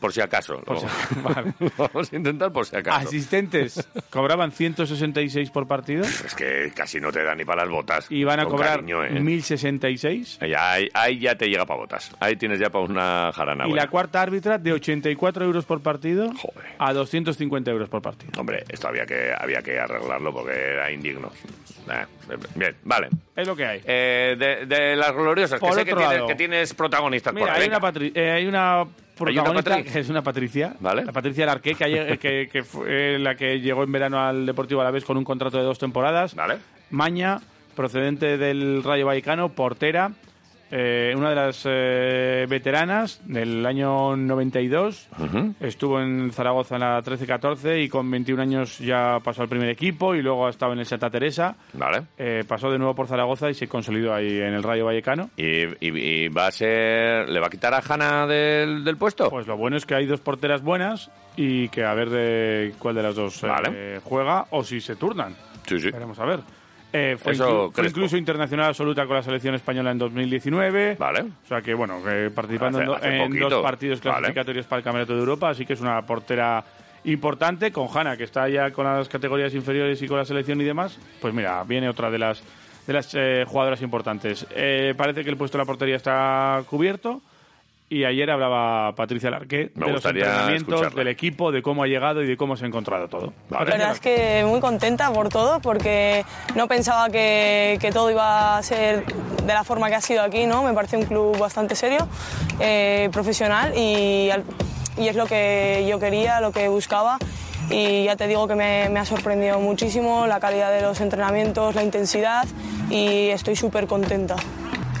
[0.00, 0.60] Por si acaso.
[0.62, 1.52] Por Lo- si- vale.
[1.76, 3.06] Vamos a intentar por si acaso.
[3.08, 8.06] Asistentes cobraban 166 por partido Es que casi no te da ni para las botas.
[8.10, 9.10] y van a Con cobrar cariño, ¿eh?
[9.20, 10.38] 1066.
[10.48, 12.10] Ya, ahí, ahí ya te llega para botas.
[12.20, 13.64] Ahí tienes ya para una jarana.
[13.66, 13.84] Y buena.
[13.84, 16.70] la cuarta árbitra de 84 euros por partido Joder.
[16.78, 18.32] a 250 euros por partido.
[18.40, 21.30] Hombre, esto había que, había que arreglarlo porque era indigno.
[21.90, 23.08] Eh, bien, vale.
[23.36, 23.80] Es lo que hay.
[23.84, 26.26] Eh, de, de las gloriosas, que Por sé que lado.
[26.26, 27.62] que tienes protagonistas por ahí.
[27.62, 28.84] hay una, eh, hay una
[29.24, 31.04] protagonista que es una Patricia, Vale.
[31.04, 34.80] la Patricia Larqué, que, ayer- que, que fue la que llegó en verano al Deportivo
[34.80, 36.34] Alavés con un contrato de dos temporadas.
[36.34, 36.58] Vale.
[36.90, 37.38] Maña,
[37.76, 40.12] procedente del Rayo Vallecano, portera,
[40.70, 45.08] eh, una de las eh, veteranas del año 92.
[45.18, 45.54] Ujú.
[45.60, 50.14] Estuvo en Zaragoza en la 13-14 y con 21 años ya pasó al primer equipo
[50.14, 51.56] y luego ha estado en el Santa Teresa.
[51.72, 52.02] Vale.
[52.18, 55.30] Eh, pasó de nuevo por Zaragoza y se consolidó ahí en el Rayo Vallecano.
[55.36, 57.28] ¿Y, y- y va a ser.
[57.28, 59.28] ¿Le va a quitar a Hanna del, del puesto?
[59.30, 62.94] Pues lo bueno es que hay dos porteras buenas y que a ver de cuál
[62.94, 64.00] de las dos eh, Vale.
[64.04, 65.34] juega o si se turnan.
[65.66, 65.90] sí, sí.
[65.90, 66.40] Veremos a ver.
[66.92, 70.96] Eh, fue, inclu- incluso internacional absoluta con la selección española en 2019.
[70.98, 71.20] Vale.
[71.44, 73.48] O sea que, bueno, que participando Hace- en, do- hace en poquito.
[73.50, 74.16] dos partidos Vale.
[74.18, 76.64] clasificatorios para el Campeonato de Europa, así que es una portera
[77.04, 77.70] importante.
[77.72, 80.98] Con Hanna, que está ya con las categorías inferiores y con la selección y demás,
[81.20, 82.42] pues mira, viene otra de las,
[82.86, 84.46] de las eh, jugadoras importantes.
[84.54, 87.22] Eh, parece que el puesto de la portería está cubierto.
[87.92, 90.98] Y ayer hablaba Patricia Larqué Me de los entrenamientos, escucharla.
[91.00, 93.32] del equipo, de cómo ha llegado y de cómo se ha encontrado todo.
[93.48, 93.68] Vale.
[93.68, 96.24] La verdad es que muy contenta por todo porque
[96.54, 100.46] no pensaba que, que todo iba a ser de la forma que ha sido aquí,
[100.46, 100.62] ¿no?
[100.62, 102.06] Me parece un club bastante serio,
[102.60, 104.30] eh, profesional y,
[104.96, 107.18] y es lo que yo quería, lo que buscaba
[107.70, 111.74] y ya te digo que me, me ha sorprendido muchísimo la calidad de los entrenamientos,
[111.74, 112.46] la intensidad
[112.88, 114.36] y estoy súper contenta.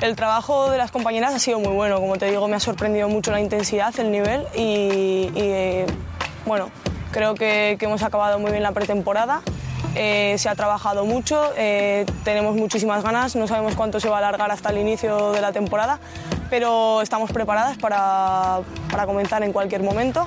[0.00, 3.06] El trabajo de las compañeras ha sido muy bueno, como te digo, me ha sorprendido
[3.10, 5.84] mucho la intensidad, el nivel y, eh,
[6.46, 6.70] bueno,
[7.10, 9.42] creo que, hemos acabado muy bien la pretemporada.
[9.94, 14.18] Eh, se ha trabajado mucho, eh, tenemos muchísimas ganas, no sabemos cuánto se va a
[14.20, 15.98] alargar hasta el inicio de la temporada,
[16.48, 18.60] pero estamos preparadas para,
[18.90, 20.26] para comenzar en cualquier momento.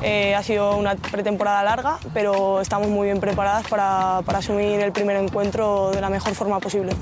[0.00, 5.16] Ha sido una pretemporada larga, pero estamos muy bien preparadas para, para asumir el primer
[5.16, 6.92] encuentro de la mejor forma posible.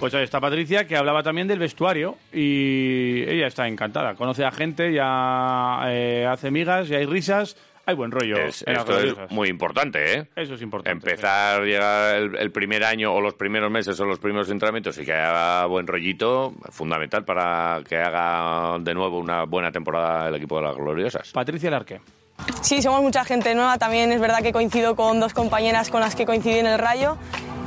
[0.00, 4.14] Pues ahí está Patricia, que hablaba también del vestuario y ella está encantada.
[4.14, 8.36] Conoce a gente, ya eh, hace migas, ya hay risas, hay buen rollo.
[8.38, 10.26] Es- en las esto es muy importante, ¿eh?
[10.36, 10.92] Eso es importante.
[10.92, 15.04] Empezar, llegar el, el primer año o los primeros meses o los primeros entrenamientos y
[15.04, 20.58] que haga buen rollito, fundamental para que haga de nuevo una buena temporada el equipo
[20.58, 21.32] de las gloriosas.
[21.32, 22.00] Patricia Larque.
[22.60, 23.78] Sí, somos mucha gente nueva.
[23.78, 27.16] También es verdad que coincido con dos compañeras con las que coincidí en el Rayo.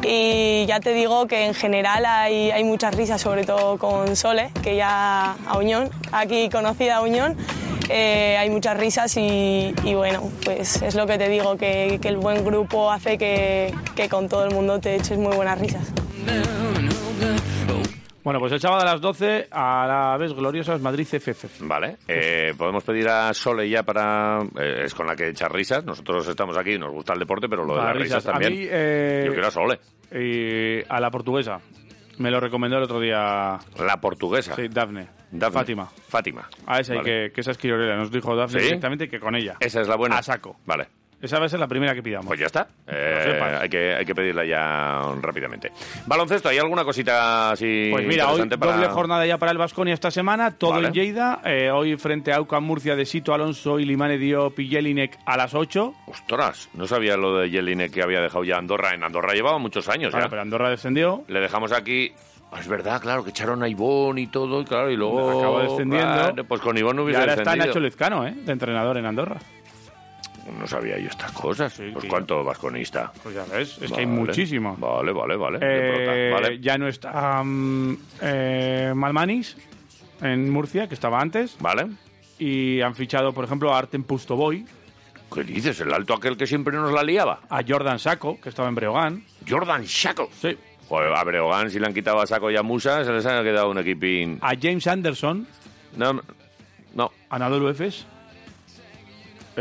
[0.03, 4.75] Y ya te digo que en general hay, muchas risas, sobre todo con Sole, que
[4.75, 7.37] ya a Uñón, aquí conocida a Uñón.
[7.89, 12.17] eh, hay muchas risas y, bueno, pues es lo que te digo, que, que el
[12.17, 15.83] buen grupo hace que, que con todo el mundo te eches muy buenas risas.
[18.23, 21.61] Bueno, pues el sábado a las 12, a la vez gloriosas Madrid CFF.
[21.61, 24.39] Vale, eh, podemos pedir a Sole ya para...
[24.59, 27.65] eh, es con la que echar risas, nosotros estamos aquí, nos gusta el deporte, pero
[27.65, 28.27] lo de las risas, risas.
[28.27, 28.53] A también.
[28.53, 29.79] mí, eh, Yo quiero a Sole,
[30.13, 31.59] Y a la portuguesa.
[32.19, 34.55] Me lo recomendó el otro día la portuguesa.
[34.55, 35.07] sí, Dafne.
[35.31, 35.59] Dafne.
[35.59, 35.85] Fátima.
[36.07, 36.49] Fátima.
[36.67, 37.09] A esa, y Vale.
[37.27, 37.95] que, que esa es Quirolera.
[37.97, 38.65] Nos dijo Dafne ¿Sí?
[38.65, 39.55] directamente que con ella.
[39.59, 40.17] Esa es la buena.
[40.19, 40.57] A saco.
[40.65, 40.87] Vale.
[41.21, 42.25] Esa va a ser la primera que pidamos.
[42.27, 42.67] Pues ya está.
[42.87, 45.71] Eh, hay, que, hay que pedirla ya rápidamente.
[46.07, 49.93] Baloncesto, ¿hay alguna cosita así Pues mira, hoy para- doble jornada ya para el Vasconia
[49.93, 50.87] esta semana, todo Vale.
[50.87, 51.41] en Lleida.
[51.45, 55.37] eh, hoy frente a Aucas Murcia de Sito Alonso y Limane Diop y Jelinek a
[55.37, 55.93] las 8.
[56.07, 58.93] Ostras, no sabía lo de Jelinek que había dejado ya Andorra.
[58.95, 60.27] En Andorra llevaba muchos años ya.
[60.29, 61.23] pero Andorra descendió.
[61.27, 62.11] Le dejamos aquí...
[62.59, 65.39] Es verdad, claro, que echaron a Ivón y todo, y claro, y luego...
[65.39, 66.13] Acabó descendiendo.
[66.13, 67.55] Claro, pues con Ivón no Y hubiese ahora está.
[67.55, 68.33] Nacho Lezcano, ¿eh?
[68.35, 69.37] De entrenador en Andorra.
[70.57, 71.73] No sabía yo estas cosas.
[71.73, 73.11] Sí, pues cuánto vasconista.
[73.23, 74.75] Pues ya ves, es que hay muchísimo.
[74.77, 75.59] Vale, vale, vale.
[75.61, 76.59] Eh, vale.
[76.59, 79.57] Ya no está mm, eh, Malmanis
[80.21, 81.57] en Murcia, que estaba antes.
[81.59, 81.87] Vale.
[82.37, 84.65] Y han fichado, por ejemplo, a Artem Pustoboy,
[85.33, 85.79] ¿Qué dices?
[85.79, 87.39] ¿El alto aquel que siempre nos la liaba?
[87.49, 89.23] a Jordan Saco, que estaba en Breogán.
[89.47, 90.27] Jordan Shackle.
[90.41, 90.57] Sí.
[90.89, 93.41] Joder, a Breogán, si le han quitado a Saco y a Musa, se les ha
[93.41, 94.39] quedado un equipín.
[94.41, 95.47] A James Anderson,
[95.95, 96.21] No,
[96.93, 98.05] no, a Nadolu Efes.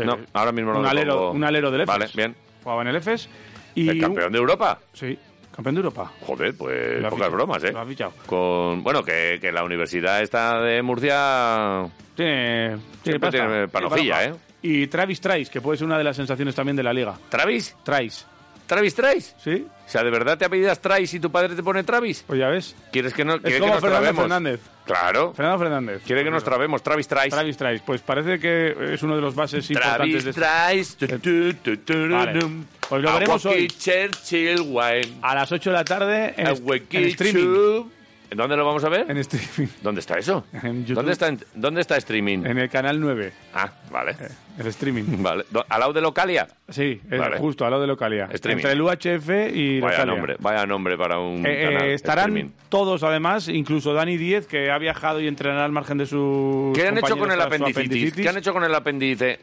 [0.01, 1.31] Eh, no, ahora mismo no un lo alero, pongo.
[1.31, 1.97] un alero del Efes.
[1.99, 2.35] Vale, bien.
[2.63, 3.29] Jugaba en el Efes.
[3.75, 4.79] Y ¿El campeón de Europa?
[4.93, 5.17] Sí,
[5.55, 6.11] campeón de Europa.
[6.21, 7.71] Joder, pues pocas bromas, ¿eh?
[7.71, 8.13] Lo ha fichado.
[8.25, 11.85] Con, bueno, que, que la universidad esta de Murcia...
[12.15, 13.37] Tiene, tiene pasta.
[13.37, 14.39] tiene panofilla, Tiene ¿eh?
[14.63, 17.15] Y Travis Trice, que puede ser una de las sensaciones también de la liga.
[17.29, 17.75] ¿Travis?
[17.83, 18.25] Trice.
[18.71, 19.35] ¿Travis Travis?
[19.43, 19.67] ¿Sí?
[19.85, 22.23] O sea, ¿de verdad te apellidas Travis y tu padre te pone Travis?
[22.25, 22.73] Pues ya ves.
[22.89, 24.23] ¿Quieres que, no, Es quiere que como nos Fernando trabemos?
[24.23, 24.59] Fernández.
[24.85, 25.33] Claro.
[25.33, 26.01] Fernando Fernández.
[26.07, 26.81] Quiere que nos trabemos.
[26.81, 27.31] Travis Travis.
[27.33, 27.83] Travis Trice.
[27.85, 31.83] Pues parece que es uno de los bases importantes de Travis este- Travis.
[31.85, 32.39] Tu, Vale.
[32.39, 32.63] dum.
[32.87, 33.67] Pues lo veremos hoy.
[33.67, 35.17] Churchill wine.
[35.21, 37.89] A las 8 de la tarde en, en streaming.
[38.31, 38.37] Chu.
[38.37, 39.05] ¿Dónde lo vamos a ver?
[39.09, 39.71] En streaming.
[39.81, 40.45] ¿Dónde está eso?
[40.63, 40.95] En YouTube.
[40.95, 42.45] ¿Dónde está, en- ¿Dónde está streaming?
[42.45, 43.31] En el canal 9.
[43.53, 44.15] Ah, vale.
[44.57, 45.03] El streaming.
[45.21, 45.45] Vale.
[45.69, 46.47] ¿Al lado de Localia?
[46.69, 47.37] Sí, es Vale.
[47.37, 48.29] justo al lado de Localia.
[48.31, 48.59] Streaming.
[48.65, 50.05] Entre el UHF y Vaya Localia.
[50.05, 52.51] nombre, vaya nombre para un Eh, eh, canal estarán streaming.
[52.69, 56.71] todos, además, incluso Dani Díez, que ha viajado y entrenará al margen de su.
[56.75, 58.13] ¿Qué han hecho con el apendicitis?
[58.13, 59.39] ¿Qué han hecho con el apéndice?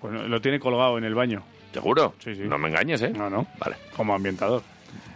[0.00, 1.42] Pues no, lo tiene colgado en el baño.
[1.72, 2.14] ¿Seguro?
[2.22, 2.42] Sí, sí.
[2.44, 3.10] No me engañes, ¿eh?
[3.10, 3.46] No, no.
[3.58, 3.76] Vale.
[3.96, 4.62] Como ambientador.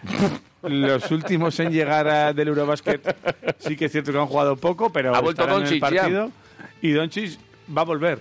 [0.68, 3.16] Los últimos en llegar a- del Eurobasket
[3.58, 6.02] sí que es cierto que han jugado poco, pero Ha vuelto en Doncic ya.
[6.02, 6.30] partido.
[6.82, 7.38] Y Doncic
[7.76, 8.20] va a volver.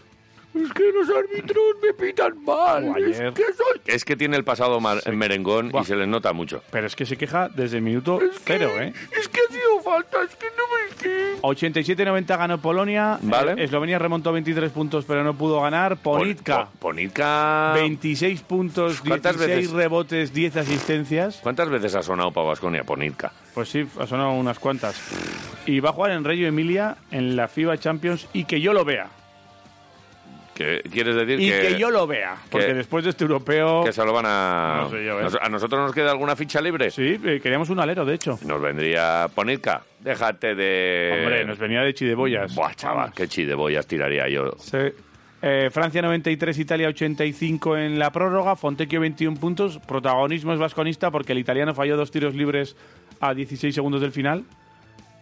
[0.53, 2.83] Es que los árbitros me pitan mal.
[2.83, 3.09] Como ayer.
[3.25, 5.81] Es, que soy- es que tiene el pasado mar- merengón Buah.
[5.81, 6.61] y se les nota mucho.
[6.69, 8.93] Pero es que se queja desde el minuto cero, ¿eh?
[9.19, 9.62] Es que ha sido
[9.93, 10.95] falta, es que no me...
[10.95, 13.17] que- 87-90 ganó Polonia.
[13.21, 13.53] Vale.
[13.53, 15.97] Eh, Eslovenia remontó 23 puntos, pero no pudo ganar.
[15.97, 17.73] Ponitka, Pon- Ponitka...
[17.75, 19.71] 26 puntos, ¿Cuántas 16 veces?
[19.73, 21.39] rebotes, 10 asistencias.
[21.43, 23.31] ¿Cuántas veces ha sonado para Vasconia Ponitka?
[23.53, 24.95] Pues sí, ha sonado unas cuantas.
[25.65, 28.83] Y va a jugar en Reggio Emilia en la FIBA Champions y que yo lo
[28.85, 29.07] vea.
[30.55, 32.37] ¿Qué quieres decir Y que, que yo lo vea.
[32.49, 33.83] Porque que- después de este europeo...
[33.83, 34.81] que se lo van a...
[34.83, 35.23] No sé yo, ¿eh?
[35.23, 36.91] Nos- ¿A nosotros nos queda alguna ficha libre?
[36.91, 38.37] Sí, eh, queríamos un alero, de hecho.
[38.45, 39.81] Nos vendría Ponitka.
[39.99, 41.19] Déjate de...
[41.19, 42.53] Hombre, nos venía de Chidebollas.
[42.55, 44.51] Buah, chaval, qué chideboyas tiraría yo.
[44.59, 44.77] Sí.
[45.41, 51.33] Eh, Francia 93, Italia 85 en la prórroga, Fontecchio 21 puntos, protagonismo es vasconista porque
[51.33, 52.77] el italiano falló dos tiros libres
[53.19, 54.45] a 16 segundos del final,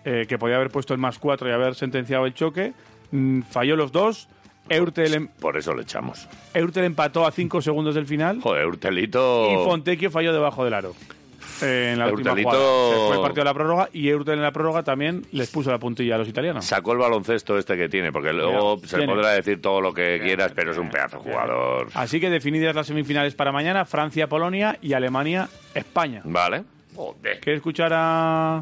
[0.05, 2.73] eh, que podía haber puesto el más 4 y haber sentenciado el choque,
[3.13, 4.29] Mm, falló los dos,
[4.69, 6.27] Eurtel, em- Por eso le echamos.
[6.53, 9.49] Eurtel empató a 5 segundos del final Joder, Urtelito...
[9.51, 10.93] y Fontecchio falló debajo del aro.
[11.61, 12.89] en la última Eurtelito- jugada.
[12.91, 15.69] Se fue el partido a la prórroga y Eurtel en la prórroga también les puso
[15.71, 16.63] la puntilla a los italianos.
[16.65, 19.13] Sacó el baloncesto este que tiene, porque luego Mira, se tiene.
[19.13, 21.89] podrá decir todo lo que quieras, pero es un pedazo de jugador.
[21.93, 26.21] Así que definidas las semifinales para mañana, Francia-Polonia y Alemania-España.
[26.23, 26.63] Vale.
[26.95, 27.39] Joder.
[27.41, 28.57] ¿Quieres escuchar a,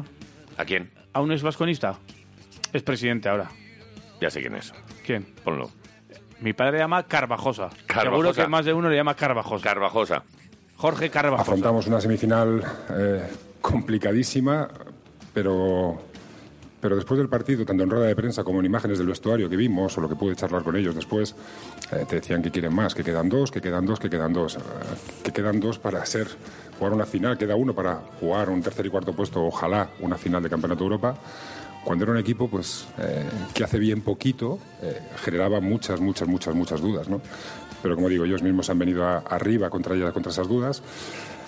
[0.56, 0.90] ¿A quién?
[1.12, 1.98] a un ex vasconista?
[2.72, 3.50] Es presidente ahora.
[4.20, 4.72] Ya sé quién es.
[5.06, 5.26] ¿Quién?
[5.44, 5.70] Ponlo.
[6.40, 7.68] Mi padre le llama Carvajosa.
[7.86, 8.10] Carvajosa.
[8.10, 9.62] Seguro que más de uno le llama Carvajosa.
[9.62, 10.22] Carvajosa.
[10.76, 11.42] Jorge Carvajosa.
[11.42, 12.64] Afrontamos una semifinal
[12.96, 13.22] eh,
[13.60, 14.68] complicadísima,
[15.34, 16.00] pero,
[16.80, 19.56] pero después del partido, tanto en rueda de prensa como en imágenes del vestuario que
[19.56, 21.36] vimos o lo que pude charlar con ellos después,
[21.92, 24.56] eh, te decían que quieren más, que quedan dos, que quedan dos, que quedan dos,
[24.56, 24.60] eh,
[25.22, 26.28] que quedan dos para ser
[26.78, 30.42] jugar una final, queda uno para jugar un tercer y cuarto puesto, ojalá una final
[30.42, 31.14] de Campeonato de Europa.
[31.84, 36.54] Cuando era un equipo pues, eh, que hace bien poquito, eh, generaba muchas, muchas, muchas,
[36.54, 37.08] muchas dudas.
[37.08, 37.20] ¿no?
[37.82, 40.82] Pero como digo, ellos mismos han venido arriba contra, ellas- contra esas dudas.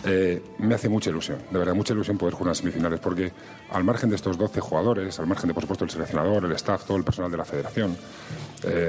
[0.05, 3.31] Eh, me hace mucha ilusión, de verdad, mucha ilusión poder jugar unas semifinales, porque
[3.71, 6.85] al margen de estos 12 jugadores, al margen de, por supuesto, el seleccionador, el staff,
[6.87, 7.97] todo el personal de la federación,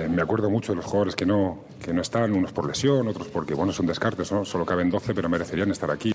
[0.10, 3.28] me acuerdo mucho de los jugadores que no, que no están, unos por lesión, otros
[3.28, 4.44] porque, bueno, son descartes, ¿no?
[4.44, 6.13] Solo caben 12, pero merecerían estar aquí.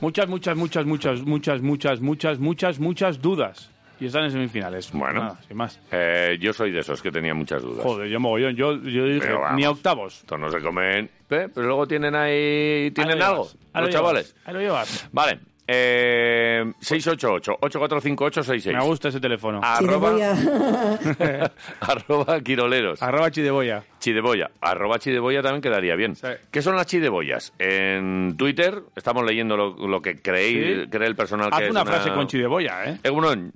[0.00, 3.70] Muchas, muchas, muchas, muchas, muchas, muchas, muchas, muchas, muchas dudas.
[4.00, 4.90] Y están en semifinales.
[4.92, 5.20] Bueno.
[5.20, 5.78] Nada, sin más.
[5.92, 7.84] Eh, yo soy de esos que tenía muchas dudas.
[7.84, 8.56] Joder, yo mogollón.
[8.56, 9.56] Yo, yo dije, Pero vamos.
[9.58, 10.20] ni a octavos.
[10.20, 11.04] Estos no se comen.
[11.28, 11.48] ¿eh?
[11.54, 12.90] Pero luego tienen ahí.
[12.92, 13.44] ¿Tienen algo?
[13.44, 14.36] llevas, ahí lo Los llevas, chavales.
[14.46, 15.08] Ahí lo llevas.
[15.12, 15.40] Vale.
[15.72, 18.72] Eh, 688-845866.
[18.76, 19.60] Me gusta ese teléfono.
[19.62, 20.16] Arroba,
[21.80, 23.00] arroba quiroleros.
[23.00, 23.84] Arroba Chideboya.
[24.00, 24.50] Chideboya.
[24.60, 26.16] Arroba chideboya también quedaría bien.
[26.16, 26.26] Sí.
[26.50, 27.52] ¿Qué son las chideboyas?
[27.58, 30.88] En Twitter estamos leyendo lo, lo que creéis, Sí.
[30.90, 32.98] cree el personal que Haz es una frase con Chideboya, ¿eh?
[33.04, 33.52] Egunon,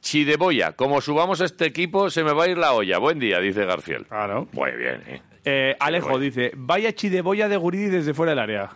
[0.00, 0.72] chideboya.
[0.72, 2.98] Como subamos este equipo se me va a ir la olla.
[2.98, 4.06] Buen día, dice Garfield.
[4.08, 4.48] Claro.
[4.52, 5.22] Muy bien, ¿eh?
[5.44, 8.70] Eh, Alejo dice, vaya Chideboya de Guridi desde fuera del área.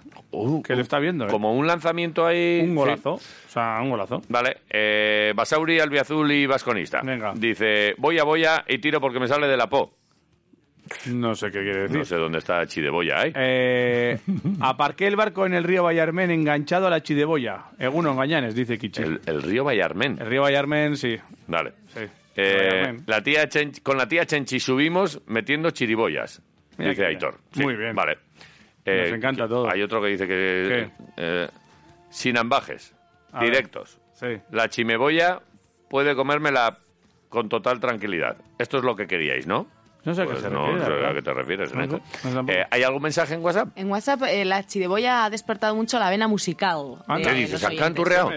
[0.64, 1.30] que lo está viendo, ¿eh?
[1.30, 2.60] Como un lanzamiento ahí...
[2.62, 2.74] Un sí.
[2.74, 3.14] golazo.
[3.14, 4.20] O sea, un golazo.
[4.28, 7.00] Vale, eh, Basauri, Albiazul y Vasconista.
[7.02, 7.32] Venga.
[7.34, 9.94] Dice, voy a boya y tiro porque me sale de la po.
[11.06, 11.98] No sé qué quiere decir.
[11.98, 13.32] No sé dónde está Chideboya, ¿eh?
[13.34, 14.18] Eh,
[14.60, 17.64] aparqué el barco en el río Vallarmen enganchado a la Chideboya.
[17.78, 19.02] Eguno Engañanes, dice Kichi.
[19.02, 20.18] El, el río Vallarmen.
[20.20, 21.16] El río Vallarmen, sí.
[21.46, 21.72] Vale.
[21.94, 22.00] sí.
[22.36, 26.40] Eh, la tía Chen- con la tía Chenchi subimos metiendo chiriboyas,
[26.78, 27.38] Mira dice Aitor.
[27.56, 27.94] Muy bien.
[27.94, 28.18] Vale.
[28.86, 29.70] Nos encanta todo.
[29.70, 30.90] Hay otro que dice que...
[31.18, 31.48] eh,
[32.08, 32.94] sin ambajes,
[33.32, 33.50] A ver.
[33.50, 34.00] directos.
[34.14, 34.40] Sí.
[34.50, 35.42] La chimeboya
[35.90, 36.78] puede comérmela
[37.28, 38.38] con total tranquilidad.
[38.58, 39.66] Esto es lo que queríais, ¿no?
[40.08, 40.84] No sé a qué Pues se no refiere.
[40.96, 42.50] sé la a qué te refieres, No, no.
[42.50, 43.68] Eh, ¿Hay algún mensaje en WhatsApp?
[43.76, 46.94] En WhatsApp, eh, la chideboya ha despertado mucho la vena musical.
[47.06, 47.62] Ah, ¿Qué dices?
[47.62, 48.30] ¿Han canturreado?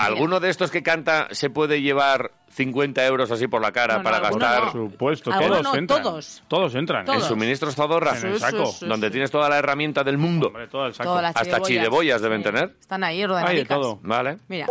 [0.00, 3.98] ¿Alguno de estos que canta se puede llevar 50 euros así por la cara No,
[3.98, 6.02] no, para alguno gastar Por supuesto, Alguno todos no, entran.
[6.02, 6.42] todos.
[6.46, 7.04] Todos entran.
[7.04, 7.22] Todos.
[7.24, 8.16] en suministros Zadorra?
[8.16, 8.66] En el saco.
[8.66, 9.12] Sí, sí, sí, donde sí.
[9.12, 10.46] tienes toda la herramienta del mundo.
[10.48, 11.10] Hombre, todo el saco.
[11.10, 12.76] Todas las Hasta chidebollas deben tener.
[12.80, 13.76] Están ahí de ordenadicas.
[13.76, 13.98] todo.
[14.02, 14.38] Vale.
[14.46, 14.66] Mira.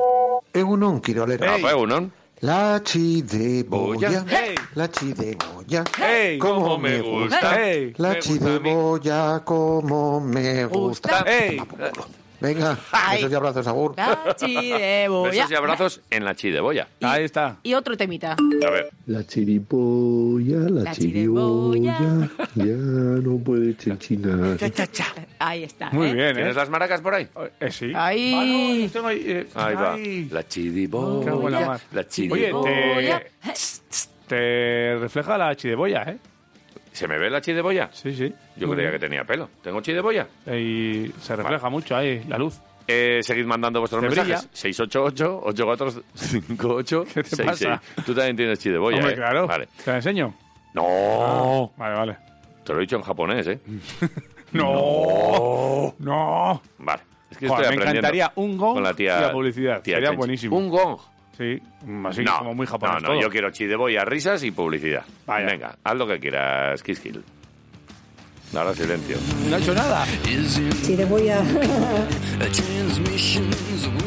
[0.53, 1.45] Egunon, Quirolero.
[1.45, 2.10] Ah, pues, uno.
[2.41, 4.23] La chideboya.
[4.30, 4.54] Hey.
[4.76, 5.84] La chideboya.
[6.00, 6.38] ¡Ey!
[6.38, 7.60] Cómo me gusta.
[7.67, 7.93] ¡Ey!
[7.97, 11.26] La chideboya, como me gusta.
[12.39, 13.17] Venga, Ay.
[13.17, 13.93] besos y abrazos, Agur.
[13.97, 15.32] La chideboya.
[15.32, 16.88] Besos y abrazos en la chideboya.
[17.00, 17.58] Y- Ahí está.
[17.63, 18.34] Y otro temita.
[18.34, 18.89] A ver.
[19.08, 22.30] La chiriboya, la, La chiriboya, chiriboya.
[22.56, 22.76] ya
[23.23, 24.58] no puede chinchinar.
[25.39, 25.89] Ahí está.
[25.91, 26.13] Muy ¿eh?
[26.13, 26.34] bien, ¿eh?
[26.36, 27.28] ¿Tienes las maracas por ahí?
[27.60, 27.91] Eh, sí.
[27.95, 28.34] Ahí.
[28.36, 29.97] Ah, no, yo tengo ahí, eh, Ahí va.
[31.26, 31.82] La buena mar.
[31.91, 33.26] La Oye, te,
[34.28, 36.17] te refleja la chideboya, ¿eh?
[36.97, 37.89] ¿Se me ve la chidiboya?
[37.91, 38.33] Sí, sí.
[38.55, 39.49] Yo creía que tenía pelo.
[39.62, 40.27] ¿Tengo chidiboya?
[40.47, 42.60] Y se refleja mucho ahí la luz.
[42.88, 44.49] Eh, seguid mandando vuestros Te mensajes.
[44.53, 47.05] 688-8458-66.
[47.13, 47.79] ¿Qué te pasa?
[48.05, 49.15] Tú también tienes chideboya, Hombre, ¿eh?
[49.15, 49.45] claro.
[49.45, 49.67] Vale.
[49.83, 50.33] ¿Te la enseño?
[50.73, 51.71] No.
[51.77, 52.17] Vale, vale.
[52.63, 53.60] Te lo he dicho en japonés, ¿eh?
[54.53, 55.93] No.
[55.99, 56.62] No.
[56.79, 57.01] Vale.
[57.29, 59.81] Es que Joder, estoy me encantaría un gong con la tía, y la publicidad.
[59.81, 60.17] tía Sería Chenchi.
[60.17, 60.57] buenísimo.
[60.57, 60.97] ¿Un gong?
[61.38, 61.62] Sí,
[62.06, 63.21] así no, como muy japonés No, no, todo.
[63.21, 65.04] yo quiero chideboya, risas y publicidad.
[65.28, 65.45] Vaya.
[65.45, 67.23] Venga, haz lo que quieras, Kiskill.
[68.56, 69.17] Ahora silencio.
[69.50, 70.06] No he hecho nada.
[70.86, 71.43] Chideboya.